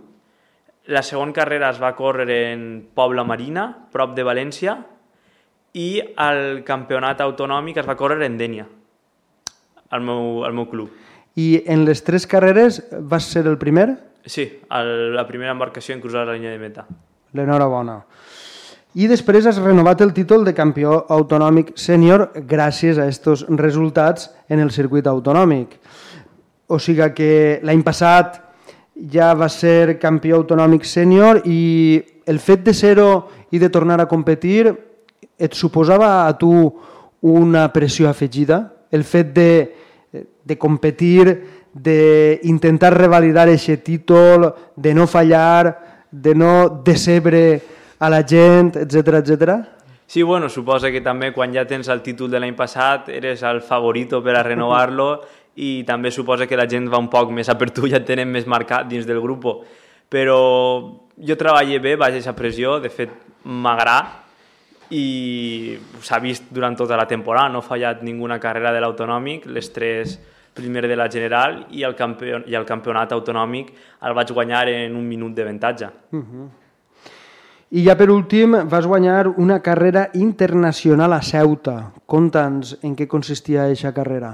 la 0.85 1.01
segona 1.01 1.33
carrera 1.33 1.71
es 1.71 1.81
va 1.81 1.95
córrer 1.95 2.53
en 2.53 2.89
Pobla 2.93 3.23
Marina, 3.23 3.87
prop 3.91 4.15
de 4.15 4.23
València, 4.23 4.85
i 5.73 6.01
el 6.17 6.63
campionat 6.63 7.21
autonòmic 7.21 7.77
es 7.77 7.87
va 7.89 7.95
córrer 7.95 8.23
en 8.23 8.37
Dènia, 8.37 8.67
al 9.89 10.01
meu, 10.01 10.45
al 10.45 10.53
meu 10.53 10.69
club. 10.69 10.89
I 11.35 11.63
en 11.65 11.85
les 11.85 12.03
tres 12.03 12.27
carreres 12.27 12.87
vas 13.01 13.23
ser 13.23 13.47
el 13.47 13.57
primer? 13.57 13.97
Sí, 14.25 14.61
el, 14.69 15.15
la 15.15 15.25
primera 15.25 15.51
embarcació 15.51 15.95
en 15.95 16.01
cruzar 16.01 16.27
la 16.27 16.33
línia 16.33 16.51
de 16.51 16.59
meta. 16.59 16.85
L'enhorabona 17.33 18.05
i 18.97 19.05
després 19.05 19.45
has 19.45 19.59
renovat 19.61 20.01
el 20.01 20.13
títol 20.13 20.43
de 20.45 20.55
campió 20.57 21.03
autonòmic 21.13 21.75
sènior 21.77 22.31
gràcies 22.49 22.97
a 22.97 23.05
aquests 23.05 23.45
resultats 23.59 24.31
en 24.49 24.59
el 24.63 24.71
circuit 24.73 25.05
autonòmic. 25.07 25.75
O 26.69 26.79
sigui 26.81 27.05
que 27.13 27.59
l'any 27.61 27.83
passat 27.85 28.39
ja 29.13 29.33
va 29.37 29.49
ser 29.49 29.99
campió 30.01 30.41
autonòmic 30.41 30.85
sènior 30.89 31.43
i 31.45 32.01
el 32.25 32.41
fet 32.41 32.65
de 32.65 32.73
ser-ho 32.73 33.29
i 33.51 33.59
de 33.61 33.69
tornar 33.69 34.01
a 34.01 34.09
competir 34.09 34.73
et 35.37 35.53
suposava 35.53 36.27
a 36.27 36.33
tu 36.37 36.51
una 37.21 37.69
pressió 37.71 38.09
afegida? 38.09 38.73
El 38.91 39.03
fet 39.03 39.33
de, 39.33 39.51
de 40.43 40.57
competir, 40.57 41.29
d'intentar 41.73 42.95
revalidar 42.97 43.47
aquest 43.47 43.85
títol, 43.85 44.49
de 44.75 44.93
no 44.93 45.05
fallar, 45.07 45.77
de 46.11 46.33
no 46.33 46.81
decebre 46.83 47.77
a 47.99 48.09
la 48.09 48.23
gent, 48.23 48.75
etc 48.75 49.19
etc. 49.19 49.57
Sí, 50.09 50.23
bueno, 50.23 50.49
suposa 50.49 50.89
que 50.89 51.03
també 51.05 51.33
quan 51.35 51.53
ja 51.53 51.67
tens 51.69 51.89
el 51.91 52.01
títol 52.01 52.31
de 52.31 52.39
l'any 52.39 52.55
passat 52.57 53.11
eres 53.13 53.43
el 53.45 53.61
favorito 53.61 54.23
per 54.25 54.33
a 54.39 54.43
renovar-lo 54.43 55.09
i 55.61 55.83
també 55.85 56.09
suposa 56.09 56.47
que 56.47 56.57
la 56.57 56.65
gent 56.65 56.87
va 56.89 56.97
un 56.97 57.09
poc 57.11 57.29
més 57.35 57.49
a 57.51 57.57
per 57.59 57.69
tu, 57.69 57.85
ja 57.91 57.99
et 57.99 58.07
tenen 58.07 58.31
més 58.31 58.47
marcat 58.47 58.87
dins 58.89 59.05
del 59.05 59.19
grup. 59.21 59.45
Però 60.09 60.39
jo 61.19 61.35
treballé 61.37 61.77
bé, 61.83 61.93
vaig 61.99 62.25
a 62.25 62.33
pressió, 62.33 62.79
de 62.79 62.89
fet 62.89 63.11
m'agrada 63.43 64.25
i 64.89 65.77
s'ha 66.01 66.17
vist 66.23 66.47
durant 66.49 66.73
tota 66.75 66.97
la 66.97 67.05
temporada, 67.05 67.51
no 67.53 67.59
ha 67.61 67.67
fallat 67.67 68.01
ninguna 68.01 68.39
carrera 68.39 68.71
de 68.73 68.81
l'autonòmic, 68.81 69.45
les 69.45 69.69
tres 69.75 70.17
primer 70.53 70.87
de 70.87 70.95
la 70.95 71.09
general 71.11 71.67
i 71.71 71.83
el, 71.83 71.93
campion 71.95 72.43
i 72.49 72.55
el 72.57 72.65
campionat 72.65 73.13
autonòmic 73.13 73.69
el 74.01 74.17
vaig 74.17 74.33
guanyar 74.33 74.65
en 74.73 74.95
un 74.97 75.05
minut 75.05 75.35
d'avantatge. 75.35 75.91
Uh 76.11 76.23
-huh. 76.23 76.49
I 77.69 77.83
ja 77.85 77.93
per 77.93 78.09
últim 78.09 78.55
vas 78.65 78.87
guanyar 78.89 79.27
una 79.37 79.59
carrera 79.61 80.07
internacional 80.17 81.13
a 81.13 81.21
Ceuta. 81.21 81.91
Conta'ns 82.09 82.79
en 82.81 82.95
què 82.97 83.05
consistia 83.05 83.67
aquesta 83.67 83.91
carrera. 83.93 84.31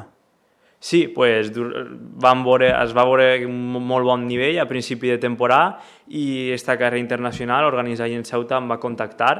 Sí, 0.80 1.08
pues, 1.12 1.50
van 1.52 2.46
veure, 2.46 2.70
es 2.72 2.94
va 2.96 3.04
veure 3.04 3.42
un 3.48 3.84
molt 3.84 4.08
bon 4.08 4.24
nivell 4.28 4.62
a 4.62 4.68
principi 4.70 5.12
de 5.12 5.18
temporada 5.20 5.82
i 6.08 6.52
esta 6.56 6.78
carrera 6.78 7.02
internacional 7.02 7.68
organitzada 7.68 8.16
en 8.16 8.24
Ceuta 8.24 8.62
em 8.62 8.72
va 8.72 8.80
contactar 8.80 9.34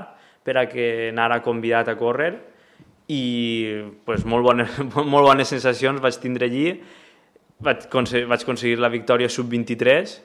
per 0.44 0.58
a 0.58 0.68
que 0.68 1.12
anara 1.14 1.40
convidat 1.46 1.88
a 1.88 1.96
córrer 1.96 2.34
i 3.08 3.24
pues, 4.04 4.26
molt, 4.26 4.44
bones, 4.44 4.76
molt 5.14 5.30
bones 5.30 5.48
sensacions 5.48 6.04
vaig 6.04 6.20
tindre 6.20 6.50
allí. 6.50 6.68
Vaig, 7.64 7.88
vaig 7.88 8.42
aconseguir 8.42 8.82
la 8.84 8.92
victòria 8.92 9.30
sub-23, 9.32 10.20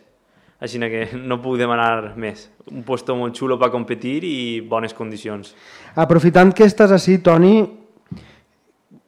així 0.60 0.78
que 0.78 1.06
no 1.16 1.40
puc 1.40 1.56
demanar 1.58 2.14
més. 2.20 2.48
Un 2.70 2.84
puesto 2.84 3.16
molt 3.16 3.36
xulo 3.36 3.56
per 3.58 3.70
competir 3.72 4.20
i 4.28 4.60
bones 4.60 4.94
condicions. 4.94 5.54
Aprofitant 5.96 6.52
que 6.52 6.68
estàs 6.68 6.92
així, 6.92 7.18
Toni, 7.24 7.64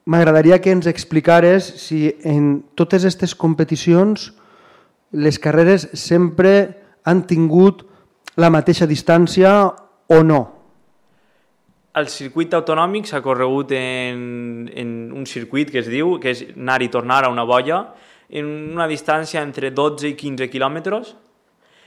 m'agradaria 0.09 0.59
que 0.59 0.73
ens 0.73 0.89
explicares 0.89 1.69
si 1.85 2.09
en 2.25 2.63
totes 2.75 3.05
aquestes 3.05 3.37
competicions 3.39 4.33
les 5.13 5.39
carreres 5.39 5.91
sempre 5.93 6.55
han 7.05 7.27
tingut 7.29 7.85
la 8.41 8.49
mateixa 8.51 8.89
distància 8.89 9.53
o 10.09 10.23
no. 10.25 10.41
El 11.93 12.09
circuit 12.09 12.55
autonòmic 12.57 13.05
s'ha 13.11 13.21
corregut 13.21 13.75
en, 13.77 14.71
en 14.73 15.13
un 15.13 15.27
circuit 15.29 15.69
que 15.69 15.83
es 15.83 15.91
diu, 15.93 16.17
que 16.19 16.33
és 16.33 16.41
anar 16.57 16.79
i 16.81 16.89
tornar 16.89 17.27
a 17.27 17.31
una 17.31 17.45
boia, 17.45 17.83
en 18.33 18.49
una 18.73 18.89
distància 18.89 19.43
entre 19.45 19.71
12 19.77 20.09
i 20.09 20.17
15 20.17 20.49
quilòmetres, 20.49 21.13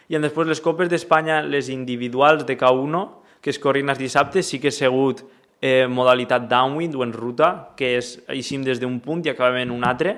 i 0.10 0.20
després 0.22 0.48
les 0.48 0.62
Copes 0.62 0.90
d'Espanya, 0.92 1.42
les 1.42 1.70
individuals 1.74 2.46
de 2.46 2.58
K1, 2.58 3.02
que 3.42 3.50
es 3.54 3.60
corrin 3.62 3.90
els 3.90 4.02
dissabtes, 4.02 4.46
sí 4.46 4.60
que 4.62 4.70
ha 4.70 4.76
sigut 4.76 5.24
eh, 5.62 5.88
modalitat 5.90 6.48
downwind 6.50 6.96
o 6.96 7.04
en 7.06 7.14
ruta, 7.14 7.72
que 7.78 7.96
és 7.98 8.16
eixim 8.30 8.64
des 8.66 8.82
d'un 8.82 9.00
punt 9.02 9.26
i 9.26 9.34
acabem 9.34 9.64
en 9.66 9.74
un 9.74 9.86
altre, 9.86 10.16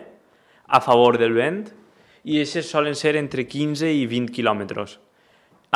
a 0.68 0.82
favor 0.84 1.18
del 1.20 1.36
vent, 1.36 1.66
i 2.28 2.42
aquestes 2.42 2.68
solen 2.68 2.96
ser 3.00 3.16
entre 3.16 3.48
15 3.48 3.88
i 3.88 4.04
20 4.08 4.34
quilòmetres. 4.36 4.98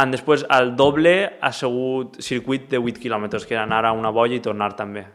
En 0.01 0.11
després, 0.11 0.43
el 0.51 0.73
doble 0.79 1.13
ha 1.39 1.51
sigut 1.55 2.19
circuit 2.23 2.69
de 2.71 2.79
8 2.79 2.99
quilòmetres, 2.99 3.45
que 3.47 3.55
era 3.55 3.63
anar 3.63 3.85
a 3.85 3.95
una 3.95 4.11
boia 4.11 4.35
i 4.35 4.43
tornar 4.43 4.71
també. 4.75 5.05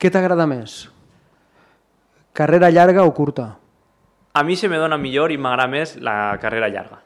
Què 0.00 0.10
t'agrada 0.10 0.46
més? 0.46 0.84
Carrera 2.32 2.70
llarga 2.70 3.04
o 3.04 3.12
curta? 3.14 3.50
A 4.32 4.44
mi 4.44 4.56
se 4.56 4.68
me 4.68 4.78
dona 4.78 4.96
millor 4.96 5.32
i 5.34 5.38
m'agrada 5.38 5.70
més 5.70 5.96
la 5.98 6.36
carrera 6.42 6.68
llarga. 6.70 7.00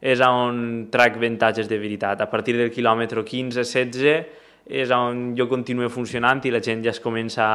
És 0.00 0.20
on 0.20 0.88
trac 0.92 1.16
avantatges 1.16 1.68
de 1.68 1.78
veritat. 1.80 2.20
A 2.20 2.28
partir 2.28 2.56
del 2.58 2.70
quilòmetre 2.70 3.24
15-16 3.24 4.26
és 4.66 4.92
on 4.92 5.30
jo 5.38 5.46
continuo 5.48 5.88
funcionant 5.88 6.44
i 6.44 6.52
la 6.52 6.60
gent 6.60 6.84
ja 6.84 6.92
es 6.92 7.00
comença 7.00 7.46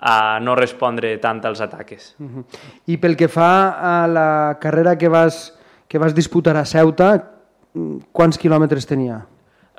a, 0.00 0.14
no 0.42 0.56
respondre 0.58 1.12
tant 1.22 1.44
als 1.46 1.60
ataques. 1.60 2.14
Uh 2.18 2.26
-huh. 2.26 2.44
I 2.86 2.96
pel 2.96 3.16
que 3.16 3.28
fa 3.28 4.02
a 4.02 4.06
la 4.08 4.58
carrera 4.60 4.96
que 4.98 5.08
vas, 5.08 5.56
que 5.86 5.98
vas 5.98 6.14
disputar 6.14 6.56
a 6.56 6.64
Ceuta, 6.64 7.30
quants 8.12 8.38
quilòmetres 8.38 8.86
tenia? 8.86 9.26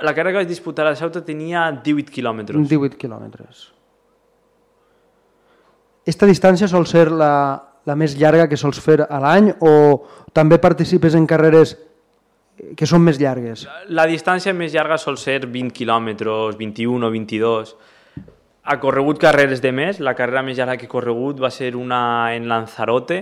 La 0.01 0.13
carrera 0.13 0.31
que 0.31 0.45
vaig 0.45 0.47
disputar 0.47 0.87
a 0.87 0.95
Ceuta 0.95 1.21
tenia 1.21 1.71
18 1.71 2.11
quilòmetres. 2.11 2.69
18 2.69 2.97
quilòmetres. 2.97 3.73
Esta 6.05 6.25
distància 6.25 6.67
sol 6.67 6.87
ser 6.87 7.11
la, 7.11 7.70
la 7.85 7.95
més 7.97 8.15
llarga 8.17 8.47
que 8.49 8.59
sols 8.59 8.79
fer 8.81 9.01
a 9.07 9.19
l'any 9.21 9.51
o 9.59 9.71
també 10.33 10.59
participes 10.61 11.15
en 11.17 11.25
carreres 11.27 11.75
que 12.77 12.85
són 12.85 13.01
més 13.05 13.19
llargues? 13.19 13.65
La 13.89 14.05
distància 14.09 14.53
més 14.53 14.73
llarga 14.73 14.99
sol 15.01 15.17
ser 15.17 15.41
20 15.47 15.73
quilòmetres, 15.75 16.57
21 16.59 17.07
o 17.07 17.11
22. 17.13 17.75
Ha 18.61 18.77
corregut 18.79 19.21
carreres 19.21 19.63
de 19.63 19.71
més. 19.73 19.99
La 19.99 20.13
carrera 20.17 20.43
més 20.45 20.59
llarga 20.59 20.77
que 20.77 20.85
he 20.85 20.91
corregut 20.91 21.41
va 21.41 21.49
ser 21.49 21.73
una 21.75 22.33
en 22.35 22.47
Lanzarote, 22.51 23.21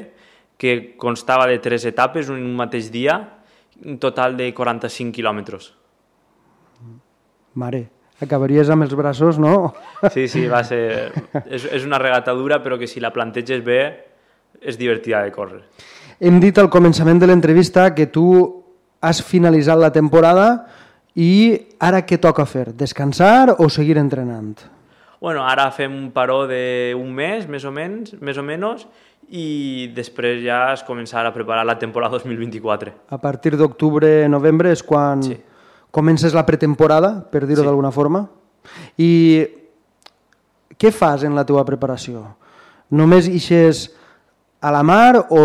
que 0.59 0.95
constava 0.99 1.47
de 1.47 1.59
tres 1.63 1.85
etapes 1.87 2.27
en 2.27 2.41
un 2.41 2.55
mateix 2.59 2.91
dia, 2.91 3.15
un 3.85 3.95
total 3.97 4.35
de 4.35 4.51
45 4.53 5.15
quilòmetres. 5.15 5.71
Mare, 7.55 7.85
acabaries 8.19 8.67
amb 8.69 8.83
els 8.83 8.93
braços, 8.99 9.39
no? 9.39 9.71
Sí, 10.11 10.27
sí, 10.27 10.43
va 10.51 10.65
ser... 10.67 11.13
És, 11.47 11.63
és 11.63 11.87
una 11.87 11.97
regata 12.01 12.35
dura, 12.35 12.59
però 12.59 12.75
que 12.77 12.91
si 12.91 12.99
la 12.99 13.13
planteges 13.15 13.63
bé 13.63 14.08
és 14.61 14.77
divertida 14.77 15.23
de 15.23 15.31
córrer. 15.31 15.61
Hem 16.19 16.39
dit 16.43 16.57
al 16.59 16.69
començament 16.69 17.19
de 17.19 17.29
l'entrevista 17.29 17.93
que 17.95 18.09
tu 18.11 18.27
has 18.99 19.21
finalitzat 19.23 19.79
la 19.79 19.91
temporada 19.95 20.49
i 21.15 21.55
ara 21.79 22.03
què 22.05 22.19
toca 22.19 22.45
fer? 22.45 22.69
Descansar 22.75 23.55
o 23.57 23.69
seguir 23.71 23.97
entrenant? 23.97 24.57
Bueno, 25.19 25.43
ara 25.43 25.67
fem 25.75 25.91
un 25.91 26.09
paró 26.15 26.45
d'un 26.47 27.11
mes, 27.15 27.47
més 27.47 27.65
o 27.67 27.71
menys, 27.75 28.15
més 28.23 28.37
o 28.39 28.43
menys, 28.43 28.85
i 29.29 29.91
després 29.93 30.39
ja 30.45 30.61
es 30.73 30.83
començarà 30.87 31.29
a 31.29 31.35
preparar 31.35 31.65
la 31.67 31.77
temporada 31.79 32.17
2024. 32.17 32.93
A 33.11 33.19
partir 33.19 33.57
d'octubre, 33.59 34.27
novembre 34.31 34.71
és 34.71 34.83
quan 34.83 35.21
sí. 35.23 35.35
comences 35.91 36.33
la 36.33 36.45
pretemporada, 36.47 37.19
per 37.31 37.43
dir-ho 37.45 37.61
sí. 37.61 37.67
d'alguna 37.67 37.91
forma. 37.91 38.23
I 38.97 39.11
què 40.79 40.91
fas 40.95 41.27
en 41.27 41.35
la 41.35 41.45
teva 41.45 41.65
preparació? 41.67 42.23
Només 42.95 43.27
ixes 43.27 43.89
a 44.61 44.71
la 44.71 44.83
mar 44.83 45.27
o 45.29 45.43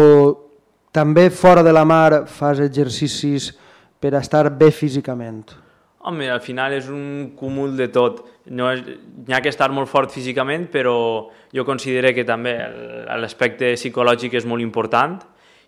també 0.94 1.28
fora 1.30 1.62
de 1.62 1.72
la 1.72 1.84
mar 1.84 2.24
fas 2.30 2.60
exercicis 2.62 3.52
per 3.98 4.14
estar 4.18 4.48
bé 4.50 4.70
físicament? 4.70 5.44
Home, 6.04 6.28
al 6.28 6.42
final 6.44 6.74
és 6.76 6.90
un 6.92 7.32
cúmul 7.36 7.76
de 7.78 7.88
tot. 7.88 8.20
No 8.52 8.68
és, 8.70 8.82
hi 8.84 9.32
ha 9.32 9.40
que 9.40 9.48
estar 9.48 9.70
molt 9.72 9.88
fort 9.88 10.12
físicament, 10.12 10.66
però 10.68 10.96
jo 11.54 11.64
considero 11.64 12.12
que 12.12 12.26
també 12.28 12.58
l'aspecte 13.22 13.72
psicològic 13.78 14.36
és 14.36 14.44
molt 14.44 14.62
important 14.62 15.16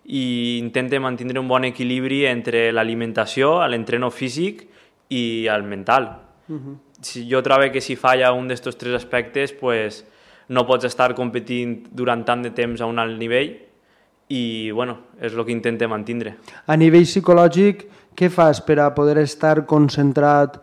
i 0.07 0.59
intente 0.61 0.99
mantenir 1.03 1.39
un 1.41 1.49
bon 1.49 1.65
equilibri 1.67 2.21
entre 2.29 2.69
l'alimentació, 2.71 3.57
l'entreno 3.67 4.11
físic 4.13 4.67
i 5.09 5.47
el 5.51 5.63
mental. 5.63 6.11
Uh 6.47 6.55
-huh. 6.55 6.77
si 7.01 7.27
jo 7.29 7.41
trobo 7.43 7.69
que 7.71 7.81
si 7.81 7.95
falla 7.95 8.31
un 8.31 8.47
d'aquests 8.47 8.77
tres 8.77 8.93
aspectes, 8.93 9.51
pues, 9.51 10.05
no 10.49 10.65
pots 10.67 10.87
estar 10.87 11.13
competint 11.15 11.81
durant 11.91 12.23
tant 12.25 12.43
de 12.45 12.53
temps 12.55 12.81
a 12.81 12.87
un 12.87 12.99
alt 12.99 13.17
nivell 13.19 13.53
i 14.29 14.71
bueno, 14.71 14.97
és 15.21 15.33
el 15.33 15.45
que 15.45 15.55
intente 15.55 15.87
mantindre. 15.87 16.35
A 16.67 16.75
nivell 16.75 17.07
psicològic, 17.07 17.85
què 18.17 18.31
fas 18.33 18.61
per 18.65 18.79
a 18.83 18.89
poder 18.95 19.19
estar 19.23 19.65
concentrat 19.69 20.57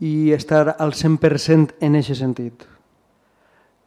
i 0.00 0.32
estar 0.32 0.76
al 0.78 0.94
100% 0.96 1.76
en 1.84 2.00
aquest 2.00 2.20
sentit? 2.20 2.64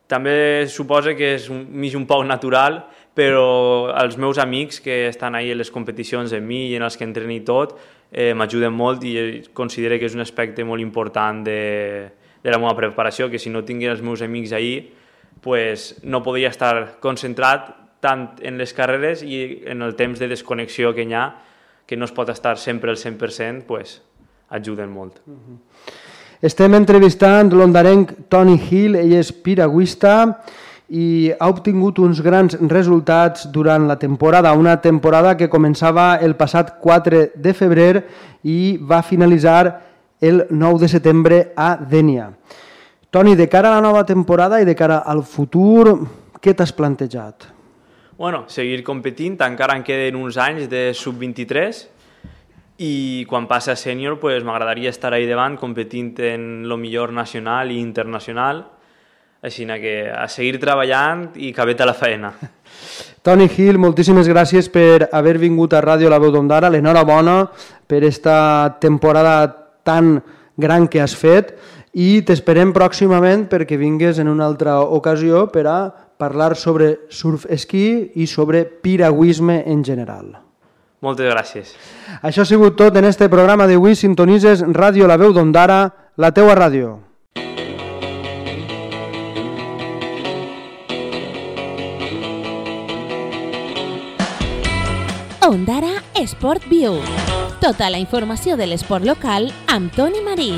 També 0.08 0.68
suposa 0.72 1.18
que 1.18 1.34
és 1.36 1.50
un, 1.52 1.66
mig 1.68 1.96
un 1.98 2.06
poc 2.08 2.24
natural, 2.28 2.86
però 3.18 3.90
els 3.98 4.16
meus 4.22 4.38
amics 4.40 4.80
que 4.80 5.08
estan 5.10 5.36
ahí 5.36 5.52
a 5.52 5.58
les 5.58 5.72
competicions 5.74 6.32
amb 6.38 6.48
mi 6.48 6.68
i 6.70 6.78
en 6.78 6.86
els 6.86 6.96
que 6.96 7.04
entreno 7.04 7.34
i 7.34 7.42
tot, 7.44 7.74
eh, 8.12 8.32
m'ajuden 8.38 8.72
molt 8.72 9.04
i 9.04 9.18
considero 9.58 9.98
que 10.00 10.08
és 10.08 10.16
un 10.16 10.24
aspecte 10.24 10.64
molt 10.64 10.82
important 10.82 11.42
de, 11.44 11.60
de 12.44 12.54
la 12.54 12.62
meva 12.62 12.76
preparació, 12.78 13.28
que 13.28 13.42
si 13.42 13.52
no 13.52 13.66
tingués 13.66 13.98
els 13.98 14.06
meus 14.06 14.24
amics 14.24 14.54
ahí, 14.56 14.78
pues 15.42 15.96
no 16.04 16.24
podria 16.24 16.50
estar 16.50 16.98
concentrat 17.00 17.74
tant 18.00 18.30
en 18.46 18.58
les 18.58 18.74
carreres 18.74 19.24
i 19.24 19.64
en 19.66 19.82
el 19.82 19.96
temps 19.96 20.20
de 20.20 20.28
desconnexió 20.30 20.94
que 20.94 21.04
hi 21.04 21.14
ha, 21.14 21.28
que 21.88 21.98
no 21.98 22.06
es 22.06 22.12
pot 22.12 22.30
estar 22.30 22.58
sempre 22.58 22.92
al 22.92 22.98
100%, 22.98 23.64
pues, 23.66 24.02
ajuden 24.50 24.92
molt. 24.92 25.22
Uh 25.26 25.34
-huh. 25.34 25.58
Estem 26.42 26.76
entrevistant 26.76 27.50
l'ondarenc 27.54 28.12
Toni 28.30 28.60
Hill, 28.70 28.96
ell 28.96 29.14
és 29.14 29.32
piragüista 29.34 30.44
i 30.88 31.32
ha 31.34 31.48
obtingut 31.50 31.98
uns 32.00 32.22
grans 32.22 32.56
resultats 32.70 33.48
durant 33.52 33.88
la 33.88 33.98
temporada, 33.98 34.54
una 34.54 34.78
temporada 34.80 35.36
que 35.36 35.50
començava 35.50 36.16
el 36.22 36.36
passat 36.36 36.78
4 36.80 37.32
de 37.36 37.54
febrer 37.54 38.06
i 38.44 38.78
va 38.78 39.02
finalitzar 39.02 39.82
el 40.22 40.46
9 40.50 40.80
de 40.80 40.88
setembre 40.88 41.42
a 41.56 41.76
Dènia. 41.78 42.32
Toni, 43.10 43.36
de 43.36 43.48
cara 43.48 43.72
a 43.72 43.76
la 43.78 43.82
nova 43.82 44.06
temporada 44.06 44.62
i 44.62 44.66
de 44.68 44.76
cara 44.76 45.00
al 45.06 45.24
futur, 45.24 45.96
què 46.42 46.54
t'has 46.54 46.74
plantejat? 46.76 47.54
bueno, 48.18 48.46
seguir 48.50 48.84
competint, 48.84 49.38
encara 49.46 49.76
en 49.78 49.84
queden 49.86 50.16
uns 50.18 50.40
anys 50.42 50.66
de 50.72 50.90
sub-23 50.98 51.84
i 52.82 53.26
quan 53.30 53.46
passi 53.50 53.72
a 53.72 53.76
sènior 53.78 54.18
pues, 54.20 54.44
m'agradaria 54.44 54.90
estar 54.90 55.14
ahí 55.14 55.28
davant 55.30 55.58
competint 55.58 56.18
en 56.26 56.66
lo 56.68 56.78
millor 56.78 57.14
nacional 57.14 57.72
i 57.72 57.80
internacional 57.80 58.66
així 59.42 59.66
que 59.66 60.10
a 60.10 60.28
seguir 60.28 60.58
treballant 60.60 61.30
i 61.36 61.54
cabet 61.54 61.82
a 61.82 61.86
la 61.86 61.94
feina. 61.94 62.34
Toni 63.26 63.48
Gil, 63.48 63.78
moltíssimes 63.78 64.28
gràcies 64.28 64.68
per 64.70 65.10
haver 65.12 65.38
vingut 65.38 65.74
a 65.74 65.82
Ràdio 65.82 66.10
La 66.10 66.18
Veu 66.18 66.32
d'Ondara. 66.32 66.72
L'enhorabona 66.74 67.46
per 67.88 68.04
esta 68.04 68.78
temporada 68.82 69.46
tan 69.84 70.18
gran 70.58 70.88
que 70.88 71.02
has 71.02 71.14
fet 71.16 71.54
i 71.94 72.22
t'esperem 72.26 72.74
pròximament 72.76 73.48
perquè 73.52 73.78
vingues 73.78 74.20
en 74.20 74.28
una 74.28 74.46
altra 74.46 74.80
ocasió 74.82 75.48
per 75.54 75.66
a 75.68 75.80
parlar 76.18 76.56
sobre 76.56 77.08
surf 77.10 77.46
esquí 77.50 78.12
i 78.16 78.28
sobre 78.28 78.66
piragüisme 78.66 79.64
en 79.66 79.84
general. 79.86 80.36
Moltes 81.02 81.30
gràcies. 81.30 81.74
Això 82.26 82.42
ha 82.42 82.50
sigut 82.50 82.78
tot 82.78 82.96
en 82.98 83.06
este 83.06 83.30
programa 83.30 83.68
d'avui. 83.70 83.94
Sintonises 83.96 84.64
Ràdio 84.66 85.08
La 85.08 85.18
Veu 85.18 85.34
d'Ondara, 85.34 85.84
la 86.18 86.32
teua 86.34 86.58
ràdio. 86.58 86.98
Ondara 95.48 96.02
Sport 96.26 96.66
View. 96.68 96.98
Tota 97.62 97.88
la 97.90 98.02
informació 98.02 98.58
de 98.58 98.68
l'esport 98.68 99.06
local 99.06 99.48
amb 99.72 99.94
Toni 99.96 100.26
Marí. 100.26 100.52